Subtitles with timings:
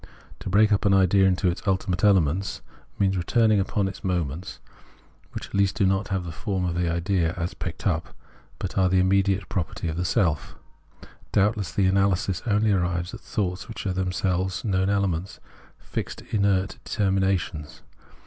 [0.39, 2.61] To break up an idea into its ultimate elements
[2.97, 4.59] means returning upon its moments,
[5.31, 8.15] which at least do not have the form of the idea as picked up,
[8.57, 10.55] but are the imjnediate property of the self.
[11.31, 15.39] Doubt less this analysis only arrives at thoughts which are themselves known elements,
[15.77, 17.83] fixed inert determinations.